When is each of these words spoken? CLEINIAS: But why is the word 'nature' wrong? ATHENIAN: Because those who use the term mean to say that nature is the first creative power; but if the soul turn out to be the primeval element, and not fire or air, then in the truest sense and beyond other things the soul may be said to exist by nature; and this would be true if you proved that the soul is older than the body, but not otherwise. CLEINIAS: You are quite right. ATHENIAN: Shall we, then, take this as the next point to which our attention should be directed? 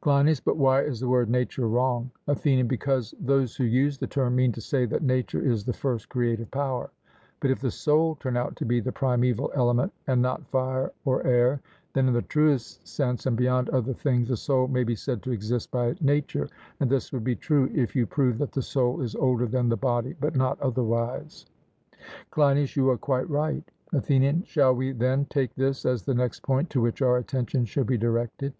CLEINIAS: 0.00 0.38
But 0.38 0.58
why 0.58 0.82
is 0.82 1.00
the 1.00 1.08
word 1.08 1.28
'nature' 1.28 1.66
wrong? 1.66 2.08
ATHENIAN: 2.28 2.68
Because 2.68 3.14
those 3.18 3.56
who 3.56 3.64
use 3.64 3.98
the 3.98 4.06
term 4.06 4.36
mean 4.36 4.52
to 4.52 4.60
say 4.60 4.86
that 4.86 5.02
nature 5.02 5.40
is 5.42 5.64
the 5.64 5.72
first 5.72 6.08
creative 6.08 6.48
power; 6.52 6.88
but 7.40 7.50
if 7.50 7.58
the 7.60 7.72
soul 7.72 8.14
turn 8.20 8.36
out 8.36 8.54
to 8.54 8.64
be 8.64 8.78
the 8.78 8.92
primeval 8.92 9.50
element, 9.56 9.92
and 10.06 10.22
not 10.22 10.46
fire 10.46 10.92
or 11.04 11.26
air, 11.26 11.60
then 11.94 12.06
in 12.06 12.14
the 12.14 12.22
truest 12.22 12.86
sense 12.86 13.26
and 13.26 13.36
beyond 13.36 13.68
other 13.70 13.92
things 13.92 14.28
the 14.28 14.36
soul 14.36 14.68
may 14.68 14.84
be 14.84 14.94
said 14.94 15.20
to 15.24 15.32
exist 15.32 15.68
by 15.72 15.96
nature; 16.00 16.48
and 16.78 16.88
this 16.88 17.10
would 17.12 17.24
be 17.24 17.34
true 17.34 17.68
if 17.74 17.96
you 17.96 18.06
proved 18.06 18.38
that 18.38 18.52
the 18.52 18.62
soul 18.62 19.00
is 19.00 19.16
older 19.16 19.46
than 19.46 19.68
the 19.68 19.76
body, 19.76 20.14
but 20.20 20.36
not 20.36 20.60
otherwise. 20.60 21.46
CLEINIAS: 22.30 22.76
You 22.76 22.88
are 22.90 22.96
quite 22.98 23.28
right. 23.28 23.68
ATHENIAN: 23.92 24.44
Shall 24.46 24.76
we, 24.76 24.92
then, 24.92 25.24
take 25.24 25.52
this 25.56 25.84
as 25.84 26.04
the 26.04 26.14
next 26.14 26.42
point 26.44 26.70
to 26.70 26.80
which 26.80 27.02
our 27.02 27.16
attention 27.16 27.64
should 27.64 27.88
be 27.88 27.98
directed? 27.98 28.52